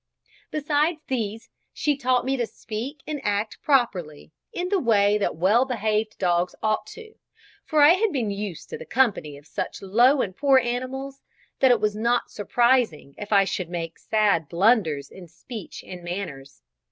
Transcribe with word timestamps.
Besides 0.49 0.99
these, 1.05 1.47
she 1.71 1.95
taught 1.95 2.25
me 2.25 2.35
to 2.35 2.47
speak 2.47 3.03
and 3.05 3.21
act 3.23 3.59
properly, 3.61 4.31
in 4.51 4.69
the 4.69 4.79
way 4.79 5.19
that 5.19 5.35
well 5.35 5.63
behaved 5.63 6.17
dogs 6.17 6.55
ought 6.63 6.87
to 6.87 7.09
do; 7.11 7.15
for 7.65 7.83
I 7.83 7.89
had 7.91 8.11
been 8.11 8.31
used 8.31 8.71
to 8.71 8.79
the 8.79 8.85
company 8.87 9.37
of 9.37 9.45
such 9.45 9.79
low 9.79 10.23
and 10.23 10.35
poor 10.35 10.57
animals, 10.57 11.21
that 11.59 11.69
it 11.69 11.79
was 11.79 11.95
not 11.95 12.31
surprising 12.31 13.13
if 13.19 13.31
I 13.31 13.43
should 13.43 13.69
make 13.69 13.99
sad 13.99 14.49
blunders 14.49 15.11
in 15.11 15.27
speech 15.27 15.83
and 15.85 16.03
manners. 16.03 16.63